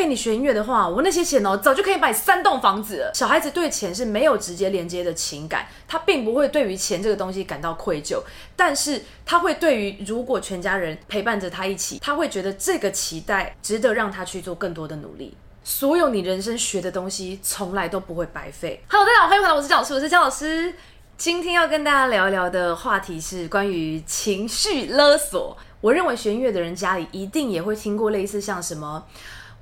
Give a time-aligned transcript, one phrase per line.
[0.00, 3.12] 给你学音乐的话，我那些钱哦，早就可以买三栋房子了。
[3.14, 8.22] 小孩子对钱是没有直接连接的情感，他并不会对于钱这个东西感到愧疚，
[8.56, 15.36] 但是他会对于如果全家人陪伴着他一起，他会觉得这个期待值得让他去做更多的努力。
[15.62, 18.82] 所有你人生学的东西，从来都不会白费。
[18.88, 20.72] Hello，大家好，欢迎回来，我是姜老师，我是姜老师。
[21.18, 25.54] 今天要跟大家聊一聊的话题是关于情绪勒索。
[25.82, 29.04] 我认为学音乐的人家里一定也会听过类似像什么。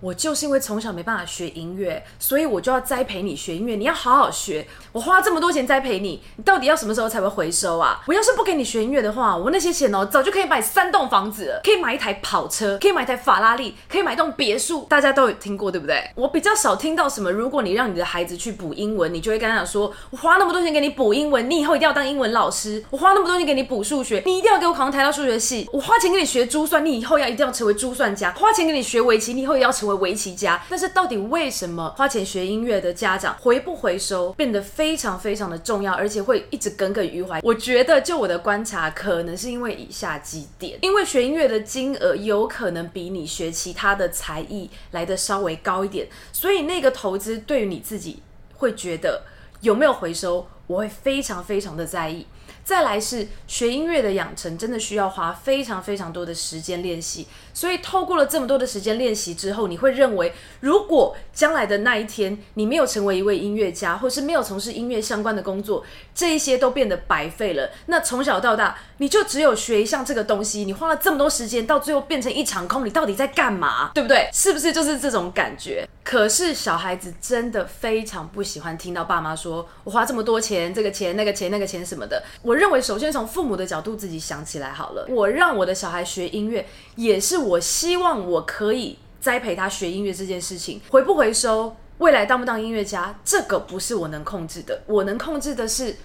[0.00, 3.74] 我就是因为从小没办法学音乐，所以我就要栽培你学音乐。
[3.74, 8.00] 你要好好学，我花这么多钱栽培你，你到底要什么时候才会回收啊？
[8.06, 14.86] 我要是不给你学音乐的话，我那些钱哦，早就可以买三栋房子了，可以买一台跑车，可以买一台法拉利，可以买一栋别墅。
[14.88, 16.08] 大家都有听过对不对？
[16.14, 22.84] 我比较少听到什么，如果你让你的孩子去补英文，你就会跟他讲说，我花那么多钱给你补英文，你以后一定要当英文老师。
[22.90, 25.68] 我花那么多钱给你补数学，你一定要给我考上台大数学系。
[25.72, 28.30] 我花钱给你学珠算，你以后要一定要成为珠算家。
[28.32, 37.40] 花钱给你学围棋，你以后也要成为为围棋家，但是到底为什么花钱学音乐的家长回不回收变得非常非常的重要，而且会一直耿耿于怀？
[37.42, 48.22] 我觉得就我的观察，可能是因为以下几点：因为学音乐的金额有可能比你学其他的才艺来的稍微高一点，所以那个投资对于你自己
[48.56, 49.22] 会觉得
[49.60, 52.26] 有没有回收，我会非常非常的在意。
[52.68, 57.26] 再来是学音乐的养成，真的需要花非常非常多的时间练习。
[57.54, 65.82] 所以透过了这么多的时间练习之后，你会认为，如果将来的那一天你没有成为一位音乐家，或是没有从事音乐相关的工作，
[66.14, 67.70] 这一些都变得白费了。
[67.86, 73.92] 那从小到大，你就只有学一项这个东西，你花了这么多时间，到最后变成一场空，你到底在干嘛？
[73.94, 74.28] 对不对？
[74.30, 75.88] 是不是就是这种感觉？
[76.04, 82.22] 可是小孩子真的非常不喜欢听到爸妈说我花这么多钱，这个钱那个钱那个钱什么的。
[82.42, 82.57] 我。
[82.58, 90.80] 认为首先从父母的角度自己想起来好了，我让我的小孩学音乐，也是我希望我可以栽培他学音乐这件事情。
[90.90, 94.82] 回不回收，未来当不当音乐家，这个不是我能控制的。
[94.86, 95.96] 我能控制的是，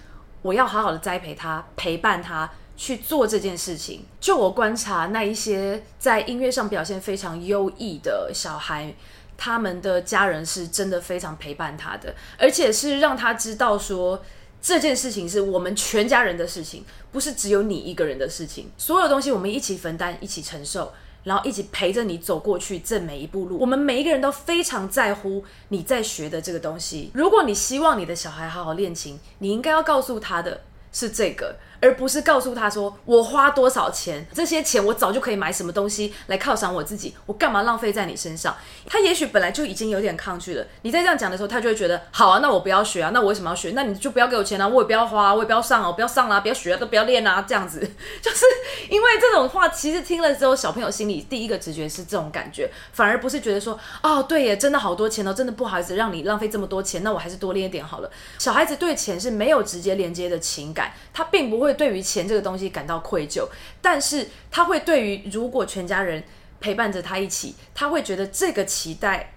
[0.42, 4.06] 我要好好的栽培他，陪伴他去做这件事情。
[4.20, 8.94] 就我观察那一些在音乐上表现非常优异的小孩，
[9.36, 14.22] 他们的家人是真的非常陪伴他的，而且是让他知道说。
[14.64, 16.82] 这件事情是我们全家人的事情，
[17.12, 18.70] 不是只有你一个人的事情。
[18.78, 20.90] 所有东西我们一起分担，一起承受，
[21.24, 23.58] 然后一起陪着你走过去这每一步路。
[23.58, 27.10] 我们每一个人都非常在乎你在学的这个东西。
[27.12, 30.62] 如果你希望你的小孩好好练琴，你应该要告诉他的
[30.94, 31.54] 是这个。
[31.80, 38.56] 而不是告诉他说，我花多少钱，这些钱我早就可以买什么东西来犒赏我自己，我干嘛浪费在你身上？
[38.86, 40.66] 他也许本来就已经有点抗拒了。
[40.80, 43.72] 你在这样讲的时候，他就会觉得好啊，那我不要学啊，那我为什么要学？
[43.74, 47.80] 那你就不要给我钱啊，我也不要花，我也不要上啊，不要上啊，不要学啊，都不要练啊，这样子，
[48.22, 48.46] 就是
[48.88, 58.10] 因为这种话，其实听了之后，小朋友心里第一个直觉是这种感觉，反而不是觉得说，哦，对耶，真的好多钱哦，真的不好意思让你浪费这么多钱，那我还是多练一点好了。
[58.38, 62.64] 小孩子对钱是没有直接连接的情感，他并不会对于钱这个东西。
[62.74, 63.46] 感到愧疚，
[63.80, 66.24] 但是他会对于如果全家人
[66.60, 69.34] 陪伴着他一起，他会觉得这个期待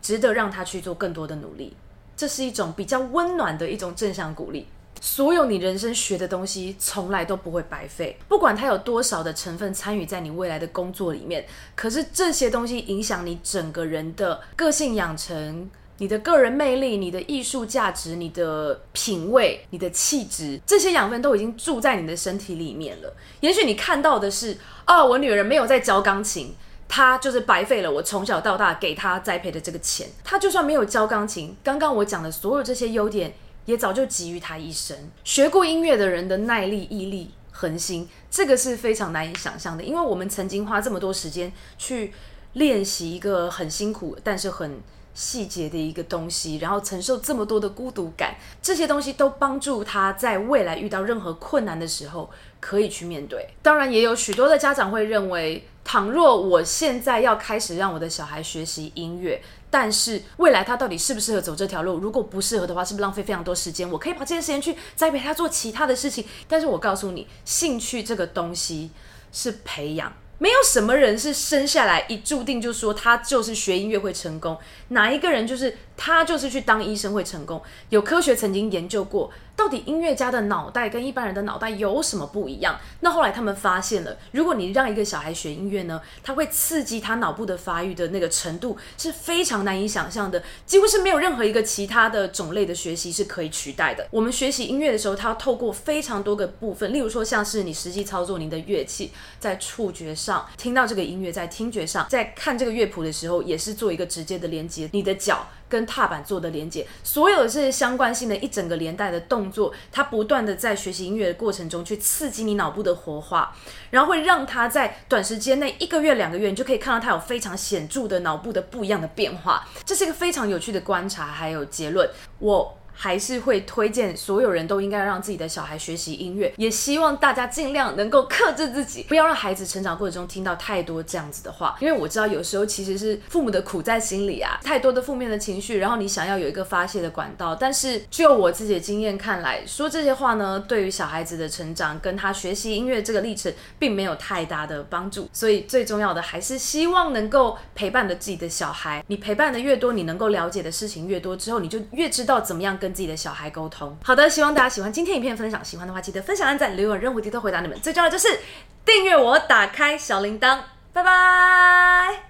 [0.00, 1.74] 值得让他去做更多的努力。
[2.16, 4.68] 这是一种比较温暖的一种正向鼓励。
[5.00, 11.44] 所有你人生学的东西从来都不会白费，不管它有多少的成分参与在你未来的工作里面，
[11.74, 15.68] 可是这些东西影响你整个人的个性养成。
[16.00, 23.12] 你的个人魅力、你的艺术价值、你的品味、你的气质，这些养分都已经住在你的身体里面了。
[23.40, 26.54] 也许你看到的是，哦，我女儿没有在教钢琴，
[26.88, 30.08] 她就是白费了我从小到大给她栽培的这个钱。
[30.22, 33.34] 她就算没有教钢琴，刚刚我讲的所有这些优点，
[33.64, 35.10] 也早就集于她一身。
[35.24, 42.12] 学过音乐的人的耐力、毅力、恒心，这个是非常难以想象的，因为我们曾经花这么多时间去
[42.52, 44.80] 练习一个很辛苦，但是很。
[45.18, 52.30] 细节的一个东西，然后承受这么多的孤独感，这些东西都帮助他在未来遇到任何困难的时候
[52.60, 53.48] 可以去面对。
[53.60, 61.98] 当然，也有许多的家长会认为，倘若我现在要开始让我的小孩学习音乐，但是未来他到底适不适合走这条路？
[61.98, 63.90] 如果不适合的话，是不是浪费非常多时间？
[63.90, 66.24] 我可以把这些时间去栽培他做其他的事情。
[66.46, 68.92] 但是我告诉你，兴趣这个东西
[69.32, 70.12] 是培养。
[70.38, 74.56] 没有什么人是生下来一注定就说他就是学音乐会成功，
[74.88, 77.60] 哪一个人就是他就是去当医生会成功？
[77.88, 82.78] 有科学曾经研究过，到底音乐家的脑袋跟一般人的脑袋有什么不一样？
[83.00, 94.06] 那后来他们发现了，如果你让一个小孩学音乐呢，他会刺激他脑部的发育的那个程度是非常难以想象的，几乎是没有任何一个其他的种类的学习是可以取代的。
[94.12, 99.10] 我们学习音乐的时候，它要透过非常多个部分，例如说像是你实际操作您的乐器，
[99.40, 113.54] 在触觉上听到这个音乐，在听觉上，在看这个乐谱的时候，也是做一个直接的连接，你的脚跟踏板做的连接，所有这些相关性的一整个连带的动作，他不断的在学习音乐的过程中去刺激你脑部的活化，
[113.90, 119.66] 然后会让他在短时间内一个月两个月，你就可以看到他有非常显著的脑部的不一样的变化。
[119.84, 122.08] 这是一个非常有趣的观察，还有结论。
[122.38, 122.77] 我。
[123.00, 131.76] 还是会推荐所有人都应该让自己的小孩学习音乐，也希望大家尽量能够克制自己，不要让孩子成长过程中听到太多这样子的话。
[131.78, 145.28] 因为我知道有时候其实是父母的苦在心里啊，太多的负面的情绪，然后你想要有一个发泄的管道，但是就我自己的经验看来，说这些话呢，对于小孩子的成长跟他学习音乐这个历程，并没有太大的帮助。
[145.32, 149.04] 所以最重要的还是希望能够陪伴着自己的小孩。
[149.06, 152.87] 你陪伴的越多，你能够了解的事情越多之后，你就越知道怎么样跟。
[152.88, 153.94] 跟自己的小孩沟通。
[154.02, 155.62] 好的，希望大家喜欢今天影片分享。
[155.62, 157.78] 喜欢的话，记得分享、按赞、留言，任务题都回答你们。
[157.80, 158.40] 最重要的就是
[158.86, 160.60] 订阅我，打开小铃铛。
[160.94, 162.27] 拜拜。